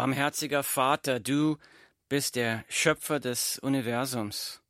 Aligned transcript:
Barmherziger 0.00 0.62
Vater, 0.62 1.20
du 1.20 1.58
bist 2.08 2.34
der 2.34 2.64
Schöpfer 2.70 3.20
des 3.20 3.58
Universums. 3.58 4.62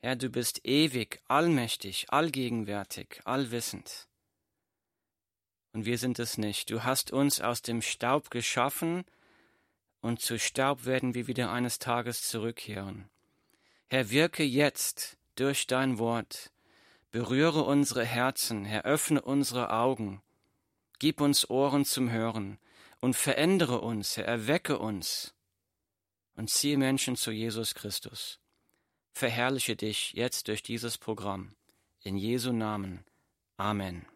Herr, 0.00 0.16
du 0.16 0.30
bist 0.30 0.66
ewig, 0.66 1.22
allmächtig, 1.28 2.06
allgegenwärtig, 2.08 3.20
allwissend. 3.24 4.08
Und 5.72 5.84
wir 5.84 5.96
sind 5.96 6.18
es 6.18 6.38
nicht. 6.38 6.70
Du 6.70 6.82
hast 6.82 7.12
uns 7.12 7.40
aus 7.40 7.62
dem 7.62 7.82
Staub 7.82 8.32
geschaffen, 8.32 9.04
und 10.00 10.20
zu 10.20 10.40
Staub 10.40 10.86
werden 10.86 11.14
wir 11.14 11.28
wieder 11.28 11.52
eines 11.52 11.78
Tages 11.78 12.26
zurückkehren. 12.26 13.08
Herr, 13.90 14.10
wirke 14.10 14.42
jetzt 14.42 15.18
durch 15.36 15.68
dein 15.68 16.00
Wort, 16.00 16.50
berühre 17.12 17.62
unsere 17.62 18.04
Herzen, 18.04 18.64
Herr, 18.64 18.84
öffne 18.84 19.22
unsere 19.22 19.70
Augen, 19.72 20.20
gib 20.98 21.20
uns 21.20 21.48
Ohren 21.48 21.84
zum 21.84 22.10
Hören 22.10 22.58
und 23.00 23.14
verändere 23.14 23.80
uns, 23.80 24.16
Herr, 24.16 24.26
erwecke 24.26 24.78
uns 24.78 25.34
und 26.36 26.50
ziehe 26.50 26.78
Menschen 26.78 27.16
zu 27.16 27.30
Jesus 27.30 27.74
Christus. 27.74 28.38
Verherrliche 29.12 29.76
dich 29.76 30.12
jetzt 30.12 30.48
durch 30.48 30.62
dieses 30.62 30.98
Programm. 30.98 31.54
In 32.02 32.16
Jesu 32.16 32.52
Namen. 32.52 33.04
Amen. 33.58 34.06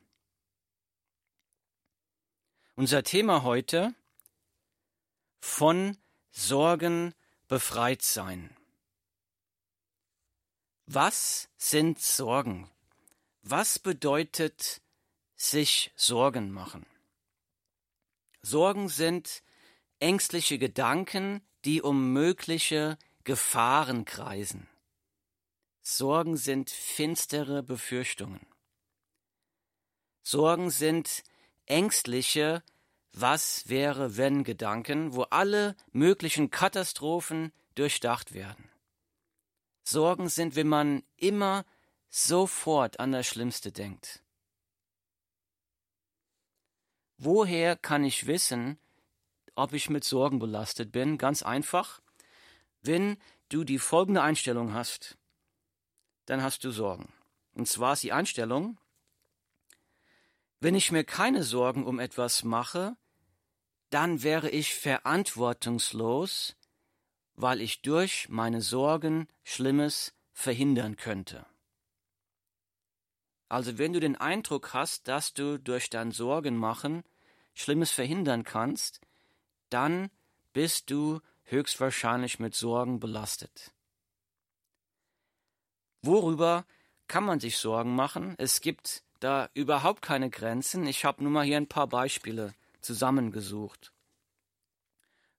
Unser 2.76 3.02
Thema 3.02 3.42
heute 3.42 3.94
von 5.40 5.98
Sorgen 6.30 7.14
befreit 7.46 8.00
sein. 8.00 8.56
Was 10.86 11.50
sind 11.56 12.00
Sorgen? 12.00 12.70
Was 13.42 13.78
bedeutet 13.78 14.80
sich 15.36 15.92
Sorgen 15.94 16.50
machen? 16.50 16.86
Sorgen 18.44 18.90
sind 18.90 19.42
ängstliche 20.00 20.58
Gedanken, 20.58 21.40
die 21.64 21.80
um 21.80 22.12
mögliche 22.12 22.98
Gefahren 23.24 24.04
kreisen. 24.04 24.68
Sorgen 25.80 26.36
sind 26.36 26.68
finstere 26.68 27.62
Befürchtungen. 27.62 28.46
Sorgen 30.22 30.68
sind 30.68 31.22
ängstliche 31.64 32.62
Was 33.12 33.68
wäre 33.68 34.18
wenn 34.18 34.44
Gedanken, 34.44 35.14
wo 35.14 35.22
alle 35.22 35.74
möglichen 35.92 36.50
Katastrophen 36.50 37.50
durchdacht 37.76 38.34
werden. 38.34 38.68
Sorgen 39.84 40.28
sind, 40.28 40.54
wenn 40.54 40.68
man 40.68 41.02
immer 41.16 41.64
sofort 42.10 43.00
an 43.00 43.12
das 43.12 43.26
Schlimmste 43.26 43.72
denkt. 43.72 44.23
Woher 47.24 47.74
kann 47.74 48.04
ich 48.04 48.26
wissen, 48.26 48.78
ob 49.54 49.72
ich 49.72 49.88
mit 49.88 50.04
Sorgen 50.04 50.38
belastet 50.38 50.92
bin? 50.92 51.16
Ganz 51.16 51.42
einfach. 51.42 52.02
Wenn 52.82 53.16
du 53.48 53.64
die 53.64 53.78
folgende 53.78 54.20
Einstellung 54.20 54.74
hast, 54.74 55.16
dann 56.26 56.42
hast 56.42 56.64
du 56.64 56.70
Sorgen. 56.70 57.10
Und 57.54 57.66
zwar 57.66 57.94
ist 57.94 58.02
die 58.02 58.12
Einstellung, 58.12 58.76
wenn 60.60 60.74
ich 60.74 60.92
mir 60.92 61.02
keine 61.02 61.44
Sorgen 61.44 61.86
um 61.86 61.98
etwas 61.98 62.44
mache, 62.44 62.94
dann 63.88 64.22
wäre 64.22 64.50
ich 64.50 64.74
verantwortungslos, 64.74 66.56
weil 67.36 67.62
ich 67.62 67.80
durch 67.80 68.28
meine 68.28 68.60
Sorgen 68.60 69.28
Schlimmes 69.44 70.12
verhindern 70.34 70.96
könnte. 70.96 71.46
Also 73.48 73.78
wenn 73.78 73.94
du 73.94 74.00
den 74.00 74.16
Eindruck 74.16 74.74
hast, 74.74 75.08
dass 75.08 75.32
du 75.32 75.58
durch 75.58 75.88
dein 75.88 76.12
Sorgen 76.12 76.58
machen 76.58 77.02
Schlimmes 77.54 77.90
verhindern 77.90 78.44
kannst, 78.44 79.00
dann 79.70 80.10
bist 80.52 80.90
du 80.90 81.20
höchstwahrscheinlich 81.44 82.38
mit 82.38 82.54
Sorgen 82.54 83.00
belastet. 83.00 83.72
Worüber 86.02 86.66
kann 87.06 87.24
man 87.24 87.40
sich 87.40 87.58
Sorgen 87.58 87.94
machen? 87.94 88.34
Es 88.38 88.60
gibt 88.60 89.04
da 89.20 89.48
überhaupt 89.54 90.02
keine 90.02 90.30
Grenzen. 90.30 90.86
Ich 90.86 91.04
habe 91.04 91.22
nur 91.22 91.32
mal 91.32 91.44
hier 91.44 91.56
ein 91.56 91.68
paar 91.68 91.86
Beispiele 91.86 92.54
zusammengesucht. 92.80 93.92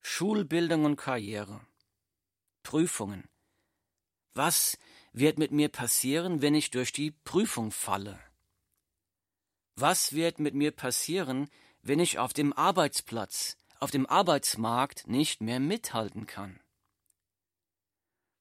Schulbildung 0.02 0.86
und 0.86 0.96
Karriere. 0.96 1.62
Prüfungen. 2.64 3.28
Was 4.34 4.78
wird 5.14 5.38
mit 5.38 5.52
mir 5.52 5.70
passieren, 5.70 6.42
wenn 6.42 6.56
ich 6.56 6.72
durch 6.72 6.92
die 6.92 7.12
Prüfung 7.12 7.72
falle? 7.72 8.20
Was 9.75 10.14
wird 10.14 10.40
mit 10.40 10.56
mir 10.56 10.72
passieren, 10.72 11.50
wenn 11.85 12.00
ich 12.00 12.18
auf 12.18 12.34
dem 12.34 12.51
Arbeitsplatz, 12.51 13.57
auf 13.79 13.91
dem 13.91 14.07
Arbeitsmarkt 14.07 15.07
nicht 15.07 15.40
mehr 15.40 15.59
mithalten 15.59 16.25
kann? 16.25 16.59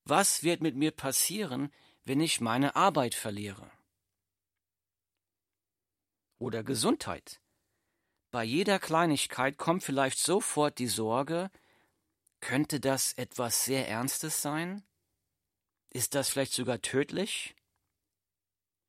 Was 0.05 0.43
wird 0.43 0.63
mit 0.63 0.77
mir 0.77 0.93
passieren, 0.93 1.71
wenn 2.05 2.21
ich 2.21 2.41
meine 2.41 2.75
Arbeit 2.75 3.15
verliere? 3.15 3.71
Oder 6.39 6.65
Gesundheit. 6.65 7.43
Bei 8.31 8.45
jeder 8.45 8.79
Kleinigkeit 8.79 9.59
kommt 9.59 9.85
vielleicht 9.85 10.19
sofort 10.19 10.79
die 10.79 10.89
Sorge, 10.89 11.51
könnte 12.41 12.81
das 12.81 13.13
etwas 13.13 13.67
sehr 13.67 13.87
Ernstes 13.89 14.41
sein? 14.41 14.83
Ist 15.91 16.15
das 16.15 16.31
vielleicht 16.31 16.55
sogar 16.55 16.81
tödlich? 16.81 17.55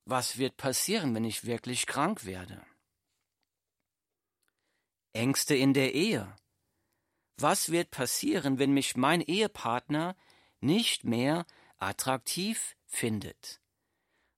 Was 0.05 0.37
wird 0.37 0.55
passieren, 0.55 1.13
wenn 1.13 1.25
ich 1.25 1.43
wirklich 1.43 1.87
krank 1.87 2.23
werde? 2.23 2.65
Ängste 5.15 5.55
in 5.55 5.73
der 5.73 5.93
Ehe. 5.93 6.35
Was 7.37 7.71
wird 7.71 7.91
passieren, 7.91 8.59
wenn 8.59 8.73
mich 8.73 8.95
mein 8.95 9.21
Ehepartner 9.21 10.15
nicht 10.59 11.03
mehr 11.03 11.45
attraktiv 11.77 12.75
findet? 12.85 13.61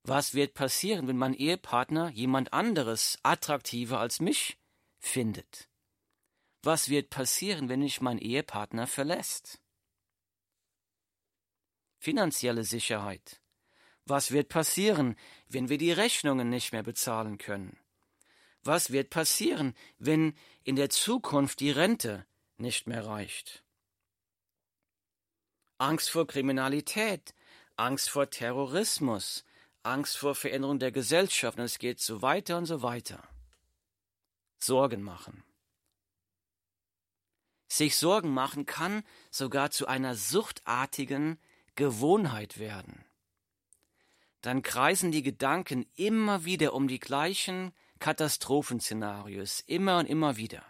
Was 0.03 0.33
wird 0.33 0.53
passieren, 0.53 1.07
wenn 1.07 1.17
mein 1.17 1.33
Ehepartner 1.33 2.09
jemand 2.11 2.53
anderes 2.53 3.19
attraktiver 3.23 3.99
als 3.99 4.19
mich 4.19 4.57
findet? 4.99 5.69
Was 6.63 6.89
wird 6.89 7.09
passieren, 7.09 7.69
wenn 7.69 7.81
mich 7.81 8.01
mein 8.01 8.17
Ehepartner 8.17 8.88
verlässt? 8.88 9.59
finanzielle 11.99 12.63
Sicherheit. 12.63 13.41
Was 14.05 14.31
wird 14.31 14.49
passieren, 14.49 15.15
wenn 15.49 15.69
wir 15.69 15.77
die 15.77 15.91
Rechnungen 15.91 16.49
nicht 16.49 16.71
mehr 16.71 16.83
bezahlen 16.83 17.38
können? 17.38 17.77
Was 18.67 18.91
wird 18.91 19.09
passieren, 19.11 19.73
wenn 19.97 20.35
in 20.66 20.75
der 20.75 20.89
Zukunft 20.89 21.61
die 21.61 21.72
Rente 21.72 22.25
nicht 22.57 22.85
mehr 22.85 23.05
reicht? 23.05 23.63
Angst 25.78 26.09
vor 26.09 26.28
Kriminalität, 26.28 27.33
Angst 27.77 28.09
vor 28.09 28.29
Terrorismus, 28.29 29.45
Angst 29.83 30.17
vor 30.17 30.35
Veränderung 30.35 30.79
der 30.79 30.91
Gesellschaft 30.91 31.57
und 31.57 31.63
es 31.63 31.79
geht 31.79 32.01
so 32.01 32.22
weiter 32.22 32.57
und 32.57 32.66
so 32.66 32.81
weiter. 32.81 33.25
Sorgen 34.59 35.01
machen. 35.01 35.45
Sich 37.69 37.95
Sorgen 37.95 38.33
machen 38.33 38.66
kann 38.66 39.03
sogar 39.31 39.72
zu 39.72 39.88
einer 39.88 40.16
suchtartigen 40.16 41.39
Gewohnheit 41.75 42.59
werden. 42.59 43.06
Dann 44.41 44.61
kreisen 44.61 45.13
die 45.13 45.23
Gedanken 45.23 45.85
immer 45.95 46.44
wieder 46.44 46.73
um 46.73 46.89
die 46.89 47.00
gleichen 47.00 47.72
Katastrophenszenarios, 48.00 49.62
immer 49.62 50.00
und 50.00 50.06
immer 50.06 50.38
wieder. 50.38 50.63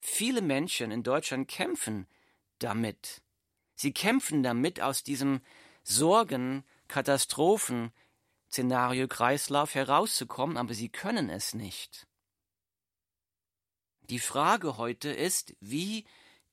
Viele 0.00 0.42
Menschen 0.42 0.90
in 0.90 1.02
Deutschland 1.02 1.48
kämpfen 1.48 2.06
damit. 2.58 3.22
Sie 3.74 3.92
kämpfen 3.92 4.42
damit, 4.42 4.80
aus 4.80 5.02
diesem 5.02 5.40
Sorgen, 5.82 6.64
Katastrophen, 6.88 7.92
Szenario, 8.50 9.08
Kreislauf 9.08 9.74
herauszukommen, 9.74 10.56
aber 10.56 10.74
sie 10.74 10.88
können 10.88 11.30
es 11.30 11.54
nicht. 11.54 12.06
Die 14.02 14.18
Frage 14.18 14.76
heute 14.76 15.10
ist, 15.10 15.54
wie 15.60 16.04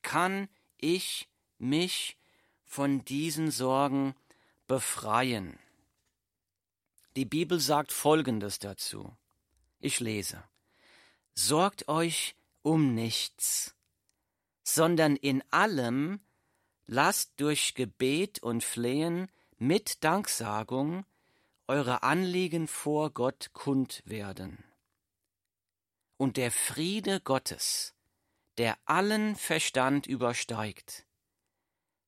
kann 0.02 0.48
ich 0.76 1.28
mich 1.58 2.16
von 2.64 3.04
diesen 3.04 3.50
Sorgen 3.50 4.14
befreien. 4.66 5.58
Die 7.16 7.24
Bibel 7.24 7.58
sagt 7.58 7.90
Folgendes 7.90 8.58
dazu. 8.58 9.16
Ich 9.80 10.00
lese. 10.00 10.42
Sorgt 11.34 11.88
euch 11.88 12.34
um 12.62 12.94
nichts, 12.94 13.74
sondern 14.64 15.16
in 15.16 15.42
allem 15.50 16.20
lasst 16.86 17.32
durch 17.36 17.74
Gebet 17.74 18.42
und 18.42 18.64
Flehen 18.64 19.30
mit 19.58 20.02
Danksagung 20.02 21.04
eure 21.66 22.02
Anliegen 22.02 22.66
vor 22.66 23.10
Gott 23.10 23.50
kund 23.52 24.02
werden. 24.04 24.64
Und 26.16 26.36
der 26.36 26.50
Friede 26.50 27.20
Gottes, 27.20 27.94
der 28.56 28.76
allen 28.86 29.36
Verstand 29.36 30.06
übersteigt, 30.06 31.06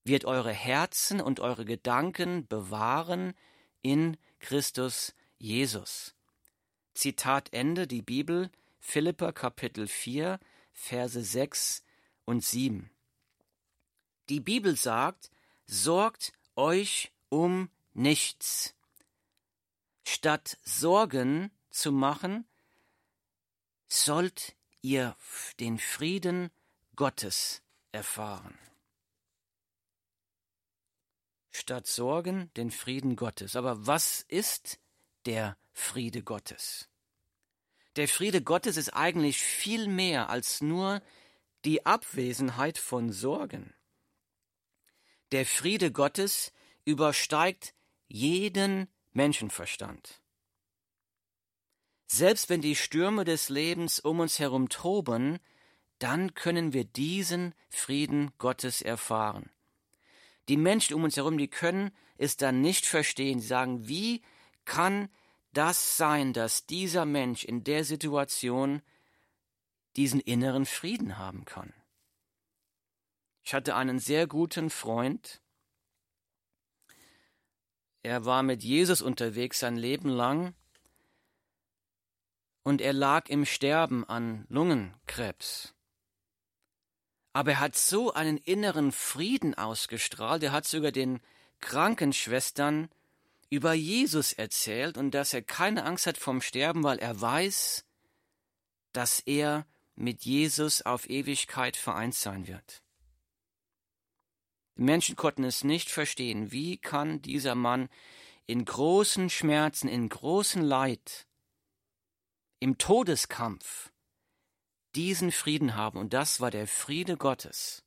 wird 0.05 0.25
eure 0.25 0.53
Herzen 0.53 1.21
und 1.21 1.39
eure 1.39 1.65
Gedanken 1.65 2.49
bewahren 2.49 3.35
in 3.83 4.17
Christus 4.41 5.15
Jesus. 5.39 6.15
Zitat 7.01 7.55
Ende, 7.55 7.87
die 7.87 8.03
Bibel, 8.03 8.51
Philippa 8.79 9.33
Kapitel 9.33 9.89
4, 9.89 10.39
Verse 10.75 11.25
6 11.25 11.83
und 12.27 12.45
7. 12.45 12.91
Die 14.29 14.41
Bibel 14.41 14.77
sagt, 14.77 15.31
sorgt 15.65 16.35
euch 16.57 17.11
um 17.31 17.71
nichts. 17.95 18.75
Statt 20.05 20.59
Sorgen 20.63 21.51
zu 21.71 21.91
machen, 21.91 22.47
sollt 23.89 24.55
ihr 24.83 25.17
den 25.59 25.79
Frieden 25.79 26.51
Gottes 26.97 27.63
erfahren. 27.93 28.59
Statt 31.51 31.87
Sorgen 31.87 32.53
den 32.59 32.71
Frieden 32.71 33.17
Gottes. 33.17 33.57
Aber 33.57 33.87
was 33.87 34.21
ist 34.29 34.79
der 35.25 35.57
Friede 35.73 36.23
Gottes? 36.23 36.90
Der 37.97 38.09
Friede 38.09 38.43
Gottes 38.43 38.77
ist 38.77 38.91
eigentlich 38.91 39.39
viel 39.39 39.89
mehr 39.89 40.31
als 40.31 40.61
nur 40.61 41.03
die 41.65 41.85
Abwesenheit 41.85 42.79
von 42.79 43.13
Sorgen. 43.13 43.75
Der 45.33 45.45
Friede 45.45 45.93
Gottes 45.93 46.53
übersteigt 46.85 47.75
jeden 48.09 48.89
Menschenverstand. 49.13 50.21
Selbst 52.07 52.49
wenn 52.49 52.61
die 52.61 52.75
Stürme 52.75 53.25
des 53.25 53.49
Lebens 53.49 54.01
um 54.01 54.21
uns 54.21 54.39
herum 54.39 54.69
toben, 54.69 55.39
dann 55.99 56.35
können 56.35 56.73
wir 56.73 56.85
diesen 56.85 57.55
Frieden 57.69 58.33
Gottes 58.39 58.83
erfahren. 58.83 59.51
Die 60.49 60.57
Menschen 60.57 60.95
um 60.95 61.05
uns 61.05 61.17
herum, 61.17 61.39
die 61.39 61.49
können 61.49 61.93
es 62.19 62.37
dann 62.37 62.61
nicht 62.61 62.87
verstehen. 62.87 63.39
Sie 63.39 63.47
sagen, 63.47 63.87
wie 63.87 64.23
kann 64.65 65.09
das 65.53 65.97
sein, 65.97 66.33
dass 66.33 66.67
dieser 66.67 67.05
Mensch 67.05 67.45
in 67.45 67.65
der 67.65 67.85
Situation 67.85 68.83
diesen 69.97 70.21
inneren 70.21 70.67
Frieden 70.67 71.19
haben 71.19 71.45
kann? 71.45 71.73
Ich 73.43 73.55
hatte 73.55 73.75
einen 73.75 73.99
sehr 73.99 74.27
guten 74.27 74.71
Freund. 74.71 75.41
Er 78.03 78.25
war 78.25 78.43
mit 78.43 78.63
Jesus 78.63 79.03
unterwegs 79.03 79.59
sein 79.59 79.77
Leben 79.77 80.09
lang 80.09 80.55
und 82.63 82.81
er 82.81 82.93
lag 82.93 83.29
im 83.29 83.45
Sterben 83.45 84.05
an 84.05 84.47
Lungenkrebs. 84.49 85.75
Aber 87.33 87.53
er 87.53 87.61
hat 87.61 87.77
so 87.77 88.13
einen 88.13 88.39
inneren 88.39 88.93
Frieden 88.93 89.55
ausgestrahlt, 89.55 90.43
er 90.43 90.53
hat 90.53 90.67
sogar 90.67 90.93
den 90.93 91.21
Krankenschwestern 91.61 92.89
über 93.51 93.73
Jesus 93.75 94.33
erzählt 94.33 94.97
und 94.97 95.11
dass 95.11 95.35
er 95.35 95.43
keine 95.43 95.85
Angst 95.85 96.07
hat 96.07 96.17
vom 96.17 96.41
Sterben, 96.41 96.85
weil 96.85 96.99
er 96.99 97.21
weiß, 97.21 97.85
dass 98.93 99.21
er 99.21 99.67
mit 99.97 100.25
Jesus 100.25 100.83
auf 100.83 101.11
Ewigkeit 101.11 101.77
vereint 101.77 102.15
sein 102.15 102.47
wird. 102.47 102.83
Die 104.77 104.83
Menschen 104.83 105.17
konnten 105.17 105.45
es 105.45 105.65
nicht 105.65 105.91
verstehen. 105.91 106.53
Wie 106.53 106.79
kann 106.79 107.21
dieser 107.21 107.55
Mann 107.55 107.91
in 108.47 108.65
großen 108.65 109.29
Schmerzen, 109.29 109.89
in 109.89 110.09
großem 110.09 110.63
Leid, 110.63 111.27
im 112.61 112.79
Todeskampf 112.79 113.93
diesen 114.95 115.33
Frieden 115.33 115.75
haben? 115.75 115.99
Und 115.99 116.15
das 116.15 116.41
war 116.41 116.51
der 116.51 116.67
Friede 116.67 117.17
Gottes, 117.17 117.85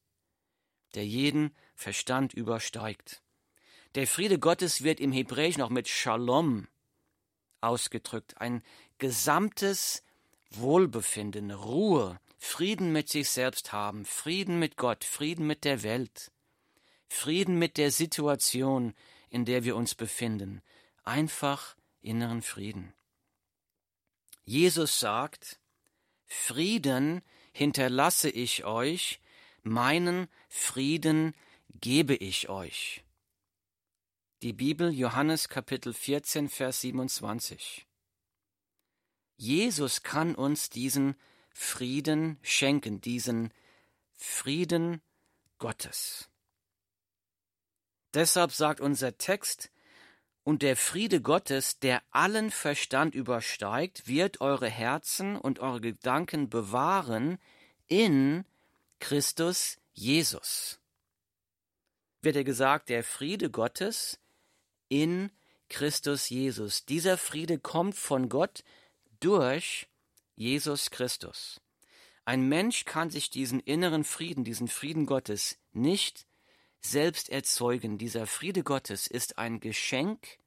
der 0.94 1.06
jeden 1.08 1.56
Verstand 1.74 2.34
übersteigt. 2.34 3.23
Der 3.96 4.08
Friede 4.08 4.40
Gottes 4.40 4.84
wird 4.84 5.00
im 5.00 5.12
Hebräischen 5.12 5.62
auch 5.62 5.70
mit 5.70 5.88
Shalom 5.88 6.68
ausgedrückt, 7.62 8.42
ein 8.42 8.64
gesamtes 8.98 10.04
Wohlbefinden, 10.50 11.52
Ruhe, 11.52 12.20
Frieden 12.40 12.92
mit 12.92 13.08
sich 13.08 13.30
selbst 13.30 13.72
haben, 13.72 14.06
Frieden 14.06 14.60
mit 14.60 14.78
Gott, 14.78 15.04
Frieden 15.04 15.46
mit 15.46 15.64
der 15.64 15.84
Welt, 15.84 16.32
Frieden 17.08 17.60
mit 17.60 17.78
der 17.78 17.92
Situation, 17.92 18.96
in 19.30 19.46
der 19.46 19.64
wir 19.64 19.76
uns 19.76 19.96
befinden, 19.96 20.62
einfach 21.04 21.76
inneren 22.02 22.42
Frieden. 22.42 22.94
Jesus 24.44 25.00
sagt, 25.00 25.60
Frieden 26.26 27.22
hinterlasse 27.52 28.30
ich 28.30 28.66
euch, 28.66 29.22
meinen 29.62 30.28
Frieden 30.50 31.36
gebe 31.80 32.16
ich 32.16 32.50
euch. 32.50 33.04
Die 34.44 34.52
Bibel 34.52 34.92
Johannes 34.92 35.48
Kapitel 35.48 35.94
14 35.94 36.50
Vers 36.50 36.82
27. 36.82 37.88
Jesus 39.38 40.04
kann 40.04 40.36
uns 40.36 40.70
diesen 40.70 41.16
Frieden 41.54 42.38
schenken, 42.42 43.00
diesen 43.00 43.54
Frieden 44.12 45.02
Gottes. 45.60 46.30
Deshalb 48.14 48.52
sagt 48.52 48.82
unser 48.82 49.18
Text, 49.18 49.72
und 50.44 50.62
der 50.62 50.76
Friede 50.76 51.22
Gottes, 51.22 51.80
der 51.80 52.04
allen 52.12 52.52
Verstand 52.52 53.16
übersteigt, 53.16 54.10
wird 54.10 54.42
eure 54.42 54.70
Herzen 54.70 55.38
und 55.38 55.60
eure 55.60 55.80
Gedanken 55.80 56.50
bewahren 56.50 57.38
in 57.88 58.44
Christus 59.00 59.80
Jesus. 59.94 60.82
Wird 62.22 62.36
er 62.36 62.44
gesagt, 62.44 62.90
der 62.90 63.06
Friede 63.06 63.50
Gottes, 63.50 64.20
in 64.94 65.32
Christus 65.70 66.30
Jesus. 66.30 66.86
Dieser 66.86 67.18
Friede 67.18 67.58
kommt 67.58 67.96
von 67.96 68.30
Gott 68.30 68.64
durch 69.20 69.88
Jesus 70.36 70.92
Christus. 70.92 71.60
Ein 72.26 72.48
Mensch 72.48 72.86
kann 72.86 73.10
sich 73.10 73.32
diesen 73.32 73.60
inneren 73.60 74.04
Frieden, 74.04 74.44
diesen 74.44 74.68
Frieden 74.68 75.08
Gottes 75.08 75.58
nicht 75.72 76.28
selbst 76.80 77.30
erzeugen. 77.30 77.98
Dieser 77.98 78.28
Friede 78.28 78.62
Gottes 78.62 79.08
ist 79.08 79.40
ein 79.40 79.60
Geschenk 79.60 80.38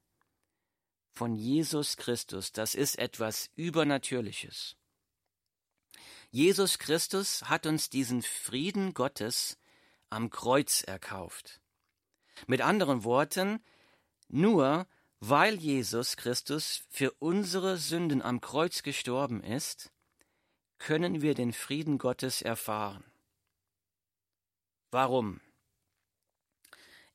von 1.12 1.34
Jesus 1.34 1.96
Christus. 1.96 2.52
Das 2.52 2.76
ist 2.76 3.00
etwas 3.00 3.50
Übernatürliches. 3.56 4.76
Jesus 6.30 6.78
Christus 6.78 7.42
hat 7.42 7.66
uns 7.66 7.90
diesen 7.90 8.22
Frieden 8.22 8.94
Gottes 8.94 9.58
am 10.08 10.30
Kreuz 10.30 10.82
erkauft. 10.82 11.60
Mit 12.46 12.60
anderen 12.60 13.02
Worten, 13.02 13.60
nur 14.28 14.86
weil 15.20 15.54
Jesus 15.56 16.16
Christus 16.16 16.84
für 16.90 17.10
unsere 17.18 17.78
Sünden 17.78 18.22
am 18.22 18.40
Kreuz 18.40 18.82
gestorben 18.82 19.42
ist, 19.42 19.90
können 20.78 21.22
wir 21.22 21.34
den 21.34 21.52
Frieden 21.52 21.98
Gottes 21.98 22.42
erfahren. 22.42 23.04
Warum? 24.90 25.40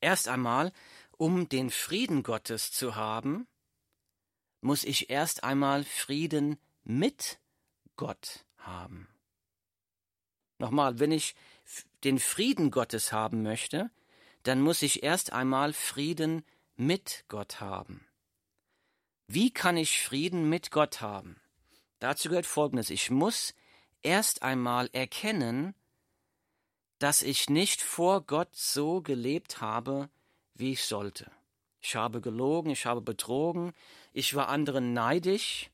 Erst 0.00 0.28
einmal, 0.28 0.72
um 1.16 1.48
den 1.48 1.70
Frieden 1.70 2.22
Gottes 2.22 2.72
zu 2.72 2.96
haben, 2.96 3.46
muss 4.60 4.84
ich 4.84 5.10
erst 5.10 5.44
einmal 5.44 5.84
Frieden 5.84 6.58
mit 6.84 7.38
Gott 7.96 8.44
haben. 8.58 9.08
Nochmal, 10.58 10.98
wenn 10.98 11.12
ich 11.12 11.34
den 12.04 12.18
Frieden 12.18 12.70
Gottes 12.70 13.12
haben 13.12 13.42
möchte, 13.42 13.90
dann 14.42 14.60
muss 14.60 14.82
ich 14.82 15.02
erst 15.02 15.32
einmal 15.32 15.72
Frieden 15.72 16.44
mit 16.86 17.24
Gott 17.28 17.60
haben. 17.60 18.06
Wie 19.26 19.52
kann 19.52 19.76
ich 19.76 20.02
Frieden 20.02 20.48
mit 20.48 20.70
Gott 20.70 21.00
haben? 21.00 21.40
Dazu 21.98 22.28
gehört 22.28 22.46
Folgendes. 22.46 22.90
Ich 22.90 23.10
muss 23.10 23.54
erst 24.02 24.42
einmal 24.42 24.90
erkennen, 24.92 25.74
dass 26.98 27.22
ich 27.22 27.48
nicht 27.48 27.82
vor 27.82 28.26
Gott 28.26 28.54
so 28.54 29.00
gelebt 29.00 29.60
habe, 29.60 30.10
wie 30.54 30.72
ich 30.72 30.84
sollte. 30.84 31.30
Ich 31.80 31.96
habe 31.96 32.20
gelogen, 32.20 32.70
ich 32.70 32.86
habe 32.86 33.00
betrogen, 33.00 33.72
ich 34.12 34.34
war 34.34 34.48
anderen 34.48 34.92
neidisch, 34.92 35.70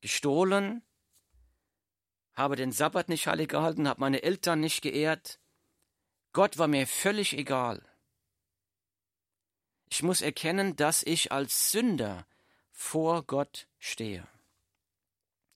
gestohlen, 0.00 0.82
habe 2.34 2.56
den 2.56 2.72
Sabbat 2.72 3.08
nicht 3.08 3.26
heilig 3.26 3.48
gehalten, 3.48 3.88
habe 3.88 4.00
meine 4.00 4.22
Eltern 4.22 4.60
nicht 4.60 4.82
geehrt. 4.82 5.40
Gott 6.32 6.58
war 6.58 6.68
mir 6.68 6.86
völlig 6.86 7.36
egal. 7.36 7.82
Ich 9.90 10.02
muss 10.02 10.20
erkennen, 10.20 10.76
dass 10.76 11.02
ich 11.02 11.32
als 11.32 11.70
Sünder 11.70 12.26
vor 12.70 13.22
Gott 13.22 13.68
stehe. 13.78 14.26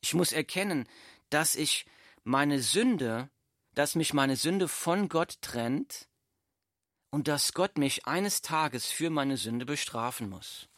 Ich 0.00 0.14
muss 0.14 0.32
erkennen, 0.32 0.88
dass 1.30 1.56
ich 1.56 1.86
meine 2.24 2.62
Sünde, 2.62 3.30
dass 3.74 3.94
mich 3.94 4.14
meine 4.14 4.36
Sünde 4.36 4.68
von 4.68 5.08
Gott 5.08 5.40
trennt 5.40 6.08
und 7.10 7.28
dass 7.28 7.52
Gott 7.52 7.78
mich 7.78 8.06
eines 8.06 8.42
Tages 8.42 8.86
für 8.86 9.10
meine 9.10 9.36
Sünde 9.36 9.66
bestrafen 9.66 10.28
muss. 10.28 10.68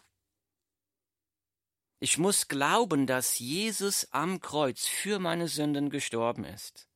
Ich 1.99 2.17
muss 2.17 2.49
glauben, 2.49 3.07
dass 3.07 3.39
Jesus 3.39 4.11
am 4.11 4.41
Kreuz 4.41 4.87
für 4.87 5.19
meine 5.19 5.49
Sünden 5.49 5.91
gestorben 5.91 6.45
ist, 6.45 6.89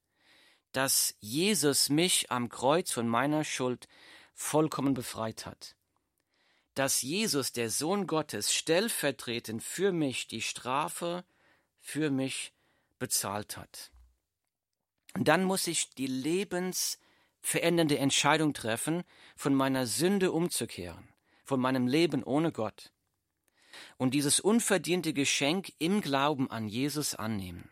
dass 0.72 1.14
Jesus 1.20 1.90
mich 1.90 2.30
am 2.30 2.48
Kreuz 2.48 2.90
von 2.90 3.06
meiner 3.06 3.44
Schuld 3.44 3.86
vollkommen 4.32 4.94
befreit 4.94 5.44
hat 5.44 5.76
dass 6.74 7.02
Jesus, 7.02 7.52
der 7.52 7.70
Sohn 7.70 8.06
Gottes, 8.06 8.52
stellvertretend 8.52 9.62
für 9.62 9.92
mich 9.92 10.26
die 10.26 10.42
Strafe 10.42 11.24
für 11.80 12.10
mich 12.10 12.52
bezahlt 12.98 13.56
hat. 13.56 13.90
Und 15.14 15.28
dann 15.28 15.44
muss 15.44 15.66
ich 15.66 15.90
die 15.90 16.06
lebensverändernde 16.06 17.98
Entscheidung 17.98 18.52
treffen, 18.54 19.04
von 19.36 19.54
meiner 19.54 19.86
Sünde 19.86 20.32
umzukehren, 20.32 21.08
von 21.44 21.60
meinem 21.60 21.86
Leben 21.86 22.24
ohne 22.24 22.50
Gott. 22.50 22.92
Und 23.96 24.14
dieses 24.14 24.40
unverdiente 24.40 25.12
Geschenk 25.12 25.72
im 25.78 26.00
Glauben 26.00 26.50
an 26.50 26.68
Jesus 26.68 27.14
annehmen. 27.14 27.70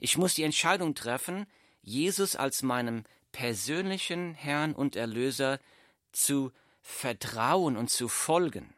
Ich 0.00 0.16
muss 0.16 0.34
die 0.34 0.42
Entscheidung 0.42 0.94
treffen, 0.94 1.46
Jesus 1.82 2.36
als 2.36 2.62
meinem 2.62 3.04
persönlichen 3.32 4.34
Herrn 4.34 4.74
und 4.74 4.96
Erlöser 4.96 5.58
zu 6.12 6.52
vertrauen 6.84 7.78
und 7.78 7.90
zu 7.90 8.08
folgen, 8.08 8.74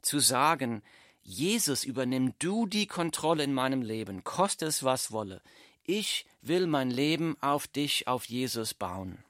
zu 0.00 0.18
sagen, 0.18 0.82
Jesus, 1.22 1.84
übernimm 1.84 2.34
du 2.38 2.66
die 2.66 2.86
Kontrolle 2.86 3.44
in 3.44 3.52
meinem 3.52 3.82
Leben, 3.82 4.24
koste 4.24 4.64
es 4.64 4.82
was 4.82 5.12
wolle. 5.12 5.42
Ich 5.84 6.24
will 6.40 6.66
mein 6.66 6.90
Leben 6.90 7.36
auf 7.42 7.68
dich, 7.68 8.08
auf 8.08 8.24
Jesus 8.24 8.72
bauen. 8.72 9.22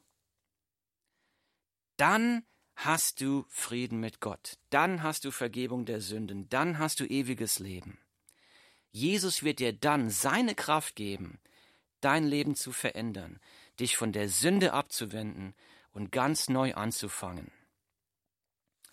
Dann 1.97 2.45
hast 2.77 3.21
du 3.21 3.45
Frieden 3.49 3.99
mit 3.99 4.21
Gott, 4.21 4.59
dann 4.71 5.03
hast 5.03 5.25
du 5.25 5.33
Vergebung 5.33 5.85
der 5.85 6.01
Sünden, 6.01 6.49
dann 6.49 6.79
hast 6.79 7.01
du 7.01 7.05
ewiges 7.05 7.59
Leben. 7.59 7.99
Jesus 8.93 9.43
wird 9.43 9.59
dir 9.59 9.73
dann 9.73 10.09
seine 10.09 10.55
Kraft 10.55 10.95
geben, 10.95 11.41
dein 12.01 12.25
Leben 12.25 12.55
zu 12.55 12.71
verändern, 12.71 13.41
dich 13.81 13.97
von 13.97 14.13
der 14.13 14.29
Sünde 14.29 14.73
abzuwenden 14.73 15.55
und 15.91 16.13
ganz 16.13 16.49
neu 16.49 16.75
anzufangen. 16.75 17.51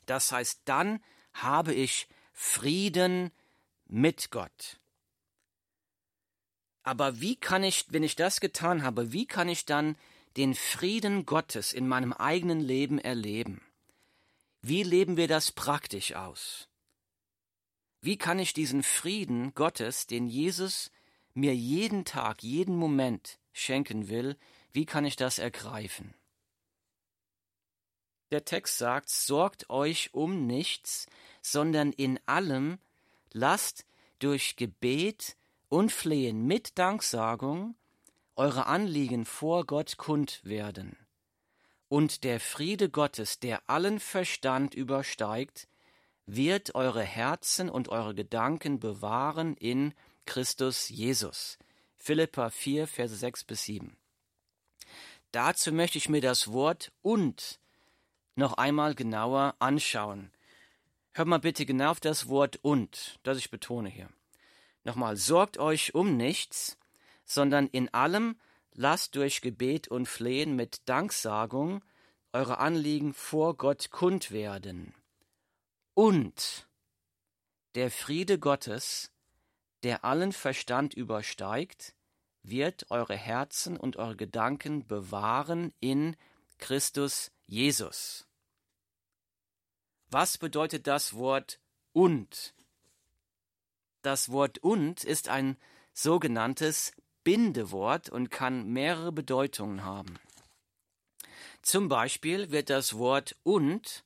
Das 0.07 0.31
heißt, 0.31 0.61
dann 0.65 0.99
habe 1.33 1.73
ich 1.73 2.07
Frieden 2.33 3.31
mit 3.85 4.31
Gott. 4.31 4.79
Aber 6.83 7.19
wie 7.19 7.35
kann 7.35 7.63
ich, 7.63 7.85
wenn 7.89 8.03
ich 8.03 8.15
das 8.15 8.39
getan 8.39 8.81
habe, 8.81 9.11
wie 9.11 9.27
kann 9.27 9.49
ich 9.49 9.65
dann 9.65 9.97
den 10.37 10.55
Frieden 10.55 11.25
Gottes 11.25 11.73
in 11.73 11.87
meinem 11.87 12.13
eigenen 12.13 12.61
Leben 12.61 12.97
erleben? 12.99 13.61
Wie 14.61 14.83
leben 14.83 15.17
wir 15.17 15.27
das 15.27 15.51
praktisch 15.51 16.13
aus? 16.13 16.69
Wie 18.01 18.17
kann 18.17 18.39
ich 18.39 18.53
diesen 18.53 18.83
Frieden 18.83 19.53
Gottes, 19.53 20.07
den 20.07 20.27
Jesus 20.27 20.91
mir 21.33 21.55
jeden 21.55 22.05
Tag, 22.05 22.41
jeden 22.43 22.75
Moment 22.75 23.39
schenken 23.51 24.07
will, 24.07 24.37
wie 24.71 24.85
kann 24.85 25.05
ich 25.05 25.15
das 25.15 25.39
ergreifen? 25.39 26.13
Der 28.31 28.43
Text 28.45 28.77
sagt, 28.77 29.09
sorgt 29.09 29.69
euch 29.69 30.13
um 30.13 30.45
nichts, 30.47 31.07
sondern 31.41 31.91
in 31.91 32.19
allem 32.25 32.77
lasst 33.31 33.85
durch 34.19 34.55
Gebet 34.55 35.37
und 35.69 35.91
Flehen 35.91 36.45
mit 36.45 36.77
Danksagung 36.77 37.75
eure 38.35 38.67
Anliegen 38.67 39.25
vor 39.25 39.65
Gott 39.65 39.97
kund 39.97 40.41
werden. 40.43 40.97
Und 41.89 42.23
der 42.23 42.39
Friede 42.39 42.89
Gottes, 42.89 43.39
der 43.39 43.69
allen 43.69 43.99
Verstand 43.99 44.73
übersteigt, 44.75 45.67
wird 46.25 46.75
eure 46.75 47.03
Herzen 47.03 47.69
und 47.69 47.87
eure 47.87 48.13
Gedanken 48.13 48.79
bewahren 48.79 49.55
in 49.55 49.93
Christus 50.25 50.89
Jesus. 50.89 51.57
Philippa 51.97 52.49
4, 52.49 52.87
Verse 52.87 53.15
6 53.15 53.45
bis 53.45 53.63
7. 53.63 53.97
Dazu 55.31 55.71
möchte 55.71 55.97
ich 55.97 56.09
mir 56.09 56.21
das 56.21 56.51
Wort 56.51 56.91
und 57.01 57.59
noch 58.37 58.53
einmal 58.53 58.95
genauer 58.95 59.55
anschauen. 59.59 60.31
Hört 61.13 61.27
mal 61.27 61.39
bitte 61.39 61.65
genau 61.65 61.91
auf 61.91 61.99
das 61.99 62.27
Wort 62.27 62.59
und, 62.61 63.19
das 63.23 63.37
ich 63.37 63.49
betone 63.49 63.89
hier. 63.89 64.09
Nochmal, 64.83 65.17
sorgt 65.17 65.57
euch 65.57 65.95
um 65.95 66.15
nichts, 66.15 66.77
sondern 67.25 67.67
in 67.67 67.93
allem 67.93 68.39
lasst 68.73 69.15
durch 69.15 69.41
Gebet 69.41 69.87
und 69.87 70.07
Flehen 70.07 70.55
mit 70.55 70.87
Danksagung 70.87 71.83
eure 72.31 72.59
Anliegen 72.59 73.13
vor 73.13 73.57
Gott 73.57 73.89
kund 73.89 74.31
werden. 74.31 74.93
Und 75.95 76.67
der 77.73 77.89
Friede 77.89 78.37
Gottes, 78.37 79.11
der 79.81 80.05
allen 80.05 80.31
Verstand 80.31 80.93
übersteigt, 80.93 81.95
wird 82.43 82.91
eure 82.91 83.15
Herzen 83.15 83.77
und 83.77 83.97
eure 83.97 84.15
Gedanken 84.15 84.85
bewahren 84.87 85.73
in 85.79 86.15
Christus 86.59 87.31
Jesus. 87.47 88.26
Was 90.09 90.37
bedeutet 90.37 90.87
das 90.87 91.15
Wort 91.15 91.59
und? 91.91 92.53
Das 94.01 94.29
Wort 94.29 94.59
und 94.59 95.03
ist 95.03 95.27
ein 95.27 95.57
sogenanntes 95.93 96.93
Bindewort 97.23 98.09
und 98.09 98.29
kann 98.29 98.69
mehrere 98.71 99.11
Bedeutungen 99.11 99.83
haben. 99.83 100.17
Zum 101.61 101.89
Beispiel 101.89 102.51
wird 102.51 102.69
das 102.69 102.97
Wort 102.97 103.35
und 103.43 104.05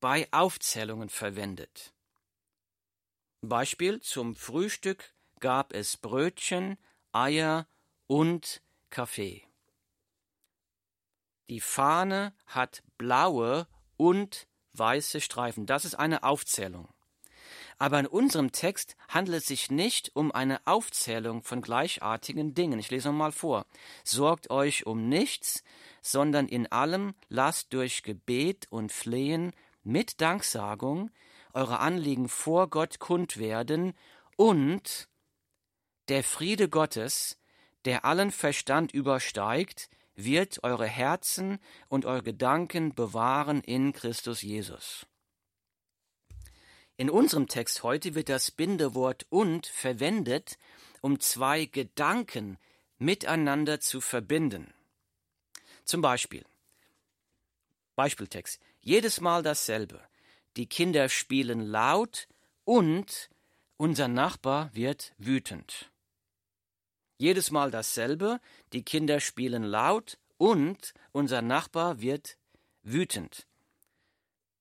bei 0.00 0.26
Aufzählungen 0.32 1.08
verwendet. 1.08 1.94
Beispiel 3.42 4.00
zum 4.00 4.34
Frühstück 4.34 5.14
gab 5.38 5.72
es 5.72 5.96
Brötchen, 5.96 6.76
Eier 7.12 7.68
und 8.08 8.62
Kaffee. 8.90 9.46
Die 11.48 11.60
Fahne 11.60 12.34
hat 12.46 12.82
blaue 12.98 13.68
und 13.96 14.48
weiße 14.74 15.20
Streifen. 15.20 15.66
Das 15.66 15.84
ist 15.84 15.94
eine 15.94 16.22
Aufzählung. 16.22 16.88
Aber 17.78 17.98
in 17.98 18.06
unserem 18.06 18.52
Text 18.52 18.94
handelt 19.08 19.38
es 19.38 19.48
sich 19.48 19.70
nicht 19.70 20.14
um 20.14 20.32
eine 20.32 20.60
Aufzählung 20.66 21.42
von 21.42 21.62
gleichartigen 21.62 22.54
Dingen. 22.54 22.78
Ich 22.78 22.90
lese 22.90 23.08
nochmal 23.08 23.32
vor. 23.32 23.64
Sorgt 24.04 24.50
euch 24.50 24.86
um 24.86 25.08
nichts, 25.08 25.64
sondern 26.02 26.46
in 26.46 26.70
allem 26.70 27.14
lasst 27.28 27.72
durch 27.72 28.02
Gebet 28.02 28.66
und 28.70 28.92
Flehen 28.92 29.52
mit 29.82 30.20
Danksagung 30.20 31.10
eure 31.52 31.80
Anliegen 31.80 32.28
vor 32.28 32.68
Gott 32.68 32.98
kund 32.98 33.38
werden 33.38 33.94
und 34.36 35.08
der 36.08 36.22
Friede 36.22 36.68
Gottes, 36.68 37.38
der 37.84 38.04
allen 38.04 38.30
Verstand 38.30 38.92
übersteigt, 38.92 39.88
wird 40.24 40.62
eure 40.62 40.86
Herzen 40.86 41.58
und 41.88 42.06
eure 42.06 42.22
Gedanken 42.22 42.94
bewahren 42.94 43.62
in 43.62 43.92
Christus 43.92 44.42
Jesus. 44.42 45.06
In 46.96 47.08
unserem 47.08 47.48
Text 47.48 47.82
heute 47.82 48.14
wird 48.14 48.28
das 48.28 48.50
Bindewort 48.50 49.26
und 49.30 49.66
verwendet, 49.66 50.58
um 51.00 51.18
zwei 51.20 51.64
Gedanken 51.64 52.58
miteinander 52.98 53.80
zu 53.80 54.00
verbinden. 54.00 54.74
Zum 55.84 56.02
Beispiel 56.02 56.44
Beispieltext. 58.00 58.60
Jedes 58.80 59.20
Mal 59.20 59.42
dasselbe. 59.42 60.00
Die 60.56 60.66
Kinder 60.66 61.10
spielen 61.10 61.60
laut 61.60 62.28
und 62.64 63.28
unser 63.76 64.08
Nachbar 64.08 64.70
wird 64.72 65.12
wütend. 65.18 65.89
Jedes 67.20 67.50
Mal 67.50 67.70
dasselbe, 67.70 68.40
die 68.72 68.82
Kinder 68.82 69.20
spielen 69.20 69.62
laut 69.62 70.16
und 70.38 70.94
unser 71.12 71.42
Nachbar 71.42 72.00
wird 72.00 72.38
wütend. 72.82 73.46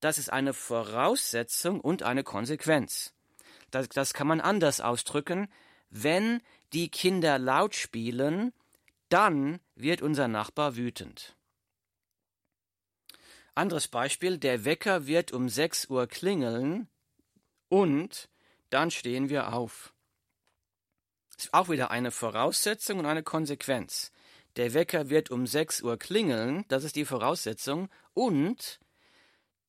Das 0.02 0.18
ist 0.18 0.30
eine 0.30 0.54
Voraussetzung 0.54 1.80
und 1.80 2.04
eine 2.04 2.26
Konsequenz. 2.26 3.14
Das, 3.72 3.88
das 3.88 4.14
kann 4.14 4.28
man 4.28 4.42
anders 4.42 4.82
ausdrücken. 4.82 5.48
Wenn 5.90 6.42
die 6.74 6.90
Kinder 6.90 7.40
laut 7.40 7.76
spielen, 7.76 8.52
dann 9.08 9.62
wird 9.76 10.02
unser 10.02 10.28
Nachbar 10.28 10.76
wütend. 10.76 11.38
Anderes 13.56 13.88
Beispiel, 13.88 14.38
der 14.38 14.66
Wecker 14.66 15.08
wird 15.08 15.32
um 15.32 15.48
6 15.48 15.90
Uhr 15.90 16.08
klingeln 16.08 16.90
und 17.70 18.28
dann 18.70 18.92
stehen 18.92 19.30
wir 19.30 19.54
auf. 19.54 19.94
Ist 21.40 21.54
auch 21.54 21.70
wieder 21.70 21.90
eine 21.90 22.12
Voraussetzung 22.12 23.00
und 23.00 23.06
eine 23.06 23.24
Konsequenz. 23.24 24.12
Der 24.58 24.74
Wecker 24.74 25.10
wird 25.10 25.32
um 25.32 25.48
6 25.48 25.84
Uhr 25.84 25.96
klingeln, 25.96 26.66
das 26.68 26.84
ist 26.84 26.98
die 26.98 27.06
Voraussetzung, 27.06 27.88
und 28.14 28.82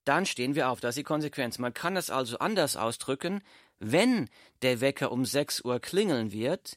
dann 0.05 0.27
stehen 0.27 0.57
wir 0.57 0.69
auf, 0.69 0.81
das 0.81 0.91
ist 0.91 0.99
die 0.99 1.05
Konsequenz. 1.05 1.61
Man 1.61 1.73
kann 1.73 1.95
das 1.95 2.11
also 2.11 2.41
anders 2.41 2.77
ausdrücken, 2.77 3.41
wenn 3.79 4.29
der 4.63 4.81
Wecker 4.81 5.13
um 5.13 5.25
6 5.25 5.65
Uhr 5.65 5.79
klingeln 5.79 6.33
wird, 6.33 6.77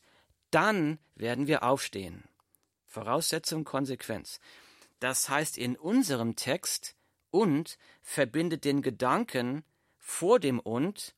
dann 0.51 0.99
werden 1.15 1.47
wir 1.47 1.63
aufstehen. 1.63 2.25
Voraussetzung, 2.85 3.63
Konsequenz. 3.63 4.39
Das 4.99 5.27
heißt 5.27 5.57
in 5.57 5.75
unserem 5.75 6.35
Text 6.35 6.95
und 7.31 7.79
verbindet 8.03 8.63
den 8.63 8.83
Gedanken 8.83 9.63
vor 9.97 10.39
dem 10.39 10.59
und 10.59 11.15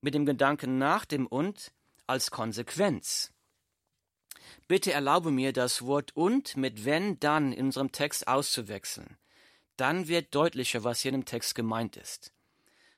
mit 0.00 0.14
dem 0.14 0.26
Gedanken 0.26 0.78
nach 0.78 1.04
dem 1.04 1.28
und 1.28 1.70
als 2.10 2.30
Konsequenz. 2.30 3.32
Bitte 4.68 4.92
erlaube 4.92 5.30
mir, 5.30 5.52
das 5.52 5.86
Wort 5.86 6.14
und 6.14 6.56
mit 6.56 6.84
wenn 6.84 7.18
dann 7.20 7.52
in 7.52 7.66
unserem 7.66 7.92
Text 7.92 8.28
auszuwechseln. 8.28 9.16
Dann 9.76 10.08
wird 10.08 10.34
deutlicher, 10.34 10.84
was 10.84 11.00
hier 11.00 11.12
im 11.12 11.24
Text 11.24 11.54
gemeint 11.54 11.96
ist. 11.96 12.32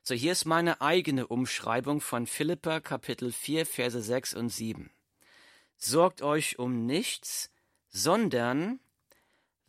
So, 0.03 0.13
hier 0.15 0.33
ist 0.33 0.45
meine 0.45 0.81
eigene 0.81 1.27
Umschreibung 1.27 2.01
von 2.01 2.27
Philippa 2.27 2.79
Kapitel 2.81 3.31
4, 3.31 3.65
Verse 3.65 4.01
6 4.01 4.33
und 4.33 4.49
7. 4.49 4.91
Sorgt 5.77 6.21
euch 6.21 6.59
um 6.59 6.85
nichts, 6.85 7.49
sondern 7.89 8.79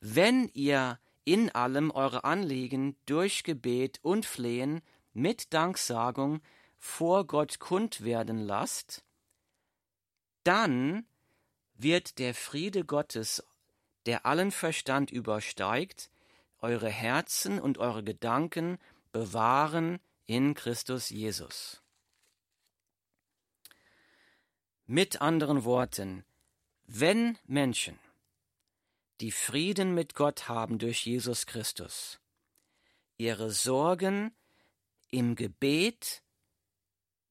wenn 0.00 0.48
ihr 0.54 0.98
in 1.24 1.50
allem 1.50 1.90
eure 1.90 2.24
Anliegen 2.24 2.96
durch 3.06 3.44
Gebet 3.44 4.00
und 4.02 4.26
Flehen 4.26 4.82
mit 5.12 5.54
Danksagung 5.54 6.40
vor 6.78 7.26
Gott 7.26 7.60
kund 7.60 8.04
werden 8.04 8.38
lasst, 8.38 9.04
dann 10.44 11.06
wird 11.74 12.18
der 12.18 12.34
Friede 12.34 12.84
Gottes, 12.84 13.42
der 14.06 14.26
allen 14.26 14.52
Verstand 14.52 15.10
übersteigt, 15.10 16.10
eure 16.60 16.88
Herzen 16.88 17.60
und 17.60 17.78
eure 17.78 18.04
Gedanken 18.04 18.78
bewahren 19.12 20.00
in 20.26 20.54
Christus 20.54 21.10
Jesus. 21.10 21.82
Mit 24.86 25.20
anderen 25.20 25.64
Worten, 25.64 26.24
wenn 26.86 27.38
Menschen, 27.44 27.98
die 29.20 29.32
Frieden 29.32 29.94
mit 29.94 30.14
Gott 30.14 30.48
haben 30.48 30.78
durch 30.78 31.06
Jesus 31.06 31.46
Christus, 31.46 32.20
ihre 33.16 33.50
Sorgen 33.50 34.34
im 35.10 35.36
Gebet 35.36 36.22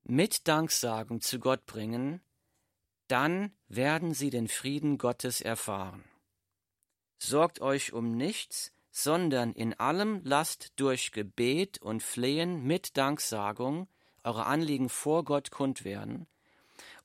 mit 0.03 0.47
Danksagung 0.47 1.21
zu 1.21 1.39
Gott 1.39 1.65
bringen, 1.65 2.21
dann 3.13 3.51
werden 3.67 4.15
sie 4.15 4.31
den 4.31 4.47
Frieden 4.47 4.97
Gottes 4.97 5.39
erfahren. 5.39 6.03
Sorgt 7.19 7.61
euch 7.61 7.93
um 7.93 8.17
nichts, 8.17 8.73
sondern 8.89 9.53
in 9.53 9.79
allem 9.79 10.21
lasst 10.23 10.73
durch 10.77 11.11
Gebet 11.11 11.79
und 11.79 12.01
Flehen 12.01 12.63
mit 12.63 12.97
Danksagung 12.97 13.87
eure 14.23 14.47
Anliegen 14.47 14.89
vor 14.89 15.23
Gott 15.25 15.51
kund 15.51 15.83
werden, 15.83 16.25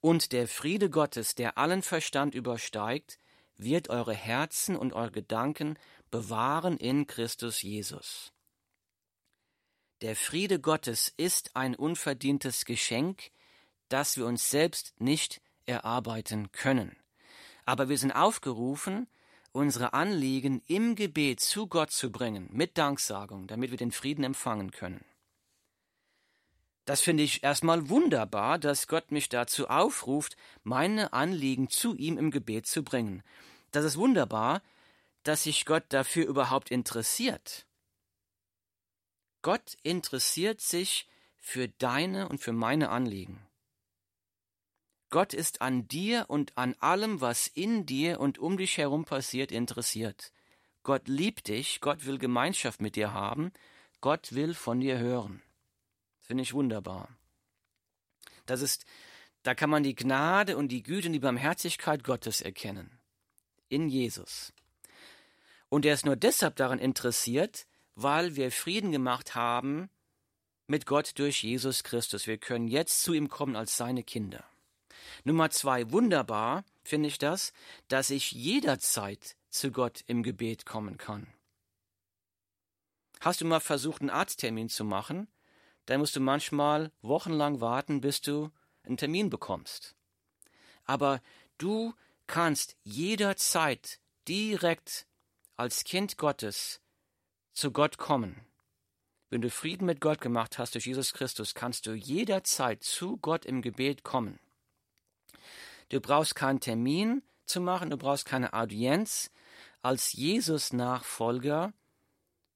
und 0.01 0.33
der 0.33 0.49
Friede 0.49 0.89
Gottes, 0.89 1.35
der 1.35 1.59
allen 1.59 1.83
Verstand 1.83 2.35
übersteigt, 2.35 3.19
wird 3.59 3.91
eure 3.91 4.15
Herzen 4.15 4.77
und 4.77 4.95
eure 4.95 5.13
Gedanken 5.13 5.79
bewahren 6.11 6.79
in 6.79 7.07
Christus 7.07 7.61
Jesus. 7.61 8.33
Der 10.01 10.17
Friede 10.17 10.59
Gottes 10.59 11.13
ist 11.19 11.55
ein 11.55 11.75
unverdientes 11.75 12.65
Geschenk, 12.65 13.31
das 13.91 14.17
wir 14.17 14.25
uns 14.25 14.49
selbst 14.49 14.99
nicht 14.99 15.43
erarbeiten 15.69 16.51
können. 16.53 16.97
Aber 17.65 17.89
wir 17.89 17.99
sind 17.99 18.13
aufgerufen, 18.13 19.07
unsere 19.53 19.93
Anliegen 19.93 20.63
im 20.67 20.95
Gebet 20.95 21.41
zu 21.41 21.67
Gott 21.67 21.91
zu 21.91 22.11
bringen, 22.11 22.49
mit 22.53 22.79
Danksagung, 22.79 23.47
damit 23.47 23.71
wir 23.71 23.79
den 23.79 23.93
Frieden 23.93 24.25
empfangen 24.25 24.71
können. 24.71 25.05
Das 26.85 27.03
finde 27.03 27.23
ich 27.23 27.43
erstmal 27.43 27.91
wunderbar, 27.91 28.59
dass 28.59 28.89
Gott 28.89 29.11
mich 29.11 29.29
dazu 29.29 29.69
aufruft, 29.69 30.37
meine 30.63 31.13
Anliegen 31.13 31.69
zu 31.69 31.95
ihm 31.95 32.17
im 32.17 32.31
Gebet 32.31 32.67
zu 32.67 32.83
bringen. 32.83 33.23
Das 33.73 33.85
ist 33.85 33.99
wunderbar, 33.99 34.63
dass 35.23 35.43
sich 35.43 35.67
Gott 35.67 35.85
dafür 35.91 36.27
überhaupt 36.27 36.71
interessiert. 36.71 37.67
Gott 39.43 39.77
interessiert 39.83 40.63
sich 40.63 41.07
für 41.37 41.69
deine 41.69 42.29
und 42.29 42.41
für 42.41 42.53
meine 42.53 42.89
Anliegen. 42.89 43.48
Gott 45.11 45.33
ist 45.33 45.63
an 45.63 45.89
dir 45.89 46.27
und 46.29 46.57
an 46.59 46.75
allem, 46.81 47.21
was 47.21 47.47
in 47.47 47.87
dir 47.87 48.21
und 48.21 48.39
um 48.39 48.59
dich 48.59 48.77
herum 48.77 49.05
passiert, 49.05 49.53
interessiert. 49.53 50.33
Gott 50.83 51.09
liebt 51.09 51.49
dich, 51.49 51.81
Gott 51.81 52.05
will 52.05 52.19
Gemeinschaft 52.19 52.81
mit 52.81 52.97
dir 52.97 53.13
haben, 53.13 53.53
Gott 54.01 54.35
will 54.35 54.55
von 54.55 54.81
dir 54.81 54.99
hören. 54.99 55.43
Finde 56.21 56.43
ich 56.43 56.53
wunderbar. 56.53 57.09
Das 58.45 58.61
ist, 58.61 58.85
da 59.43 59.55
kann 59.55 59.71
man 59.71 59.83
die 59.83 59.95
Gnade 59.95 60.57
und 60.57 60.69
die 60.69 60.83
Güte 60.83 61.09
und 61.09 61.15
die 61.15 61.19
Barmherzigkeit 61.21 62.05
Gottes 62.05 62.41
erkennen. 62.41 62.99
In 63.71 63.89
Jesus. 63.89 64.53
Und 65.69 65.85
er 65.85 65.95
ist 65.95 66.07
nur 66.07 66.17
deshalb 66.17 66.57
daran 66.57 66.79
interessiert, 66.79 67.67
weil 67.95 68.37
wir 68.37 68.51
Frieden 68.51 68.93
gemacht 68.93 69.35
haben 69.35 69.91
mit 70.67 70.87
Gott 70.87 71.19
durch 71.19 71.43
Jesus 71.43 71.83
Christus. 71.83 72.27
Wir 72.27 72.39
können 72.39 72.69
jetzt 72.69 73.03
zu 73.03 73.13
ihm 73.15 73.29
kommen 73.29 73.57
als 73.57 73.77
seine 73.77 74.03
Kinder. 74.03 74.45
Nummer 75.25 75.51
zwei, 75.51 75.91
wunderbar 75.91 76.65
finde 76.83 77.09
ich 77.09 77.19
das, 77.19 77.53
dass 77.89 78.11
ich 78.11 78.33
jederzeit 78.33 79.37
zu 79.51 79.71
Gott 79.71 80.03
im 80.07 80.23
Gebet 80.23 80.67
kommen 80.67 80.99
kann. 80.99 81.27
Hast 83.21 83.41
du 83.41 83.45
mal 83.45 83.61
versucht, 83.61 84.01
einen 84.01 84.11
Arzttermin 84.11 84.69
zu 84.69 84.85
machen? 84.85 85.29
Dann 85.87 86.01
musst 86.01 86.15
du 86.15 86.21
manchmal 86.21 86.93
wochenlang 87.03 87.61
warten, 87.61 88.01
bis 88.01 88.21
du 88.21 88.51
einen 88.85 88.97
Termin 88.97 89.31
bekommst. 89.31 89.97
Aber 90.85 91.21
du 91.59 91.95
kannst 92.27 92.77
jederzeit 92.85 93.99
direkt 94.29 95.07
als 95.57 95.85
Kind 95.85 96.17
Gottes 96.17 96.81
zu 97.53 97.73
Gott 97.73 97.99
kommen. 97.99 98.41
Wenn 99.31 99.43
du 99.43 99.51
Frieden 99.51 99.85
mit 99.85 100.01
Gott 100.01 100.21
gemacht 100.21 100.59
hast 100.59 100.75
durch 100.75 100.87
Jesus 100.87 101.13
Christus, 101.13 101.55
kannst 101.55 101.87
du 101.87 101.93
jederzeit 101.93 102.83
zu 102.83 103.19
Gott 103.19 103.45
im 103.45 103.61
Gebet 103.61 104.05
kommen. 104.05 104.39
Du 105.89 106.01
brauchst 106.01 106.35
keinen 106.35 106.61
Termin 106.61 107.23
zu 107.47 107.61
machen, 107.61 107.91
du 107.91 107.97
brauchst 107.97 108.25
keine 108.25 108.53
Audienz. 108.53 109.31
Als 109.81 110.13
Jesus-Nachfolger 110.13 111.73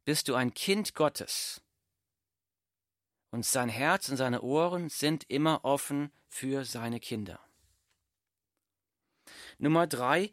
bist 0.04 0.28
du 0.28 0.34
ein 0.34 0.52
Kind 0.54 0.94
Gottes. 0.94 1.62
Und 3.30 3.46
sein 3.46 3.68
Herz 3.68 4.08
und 4.08 4.18
seine 4.18 4.42
Ohren 4.42 4.90
sind 4.90 5.24
immer 5.30 5.64
offen 5.64 6.12
für 6.28 6.64
seine 6.64 7.00
Kinder. 7.00 7.40
Nummer 9.58 9.86
drei, 9.86 10.32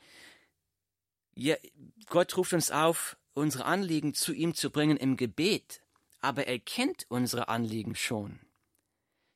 Gott 2.07 2.35
ruft 2.35 2.53
uns 2.53 2.71
auf, 2.71 3.15
unsere 3.33 3.65
Anliegen 3.65 4.13
zu 4.13 4.33
ihm 4.33 4.53
zu 4.53 4.69
bringen 4.69 4.97
im 4.97 5.15
Gebet, 5.15 5.81
aber 6.19 6.47
er 6.47 6.59
kennt 6.59 7.05
unsere 7.09 7.47
Anliegen 7.47 7.95
schon. 7.95 8.39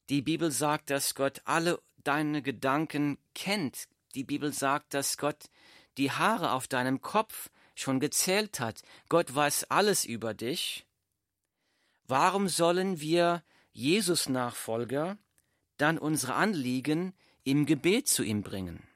Die 0.10 0.22
Bibel 0.22 0.52
sagt, 0.52 0.90
dass 0.90 1.16
Gott 1.16 1.42
alle 1.46 1.82
deine 2.04 2.42
Gedanken 2.42 3.18
kennt. 3.34 3.88
Die 4.16 4.24
Bibel 4.24 4.54
sagt, 4.54 4.94
dass 4.94 5.18
Gott 5.18 5.50
die 5.98 6.12
Haare 6.12 6.52
auf 6.52 6.68
deinem 6.68 7.02
Kopf 7.02 7.50
schon 7.76 8.00
gezählt 8.00 8.60
hat. 8.60 8.82
Gott 9.10 9.34
weiß 9.34 9.66
alles 9.66 10.06
über 10.06 10.34
dich. 10.34 10.86
Warum 12.08 12.48
sollen 12.48 13.00
wir 13.00 13.44
Jesus 13.72 14.30
Nachfolger 14.30 15.18
dann 15.78 15.98
unsere 15.98 16.36
Anliegen 16.36 17.14
im 17.44 17.66
Gebet 17.66 18.08
zu 18.08 18.24
ihm 18.24 18.44
bringen? 18.44 18.88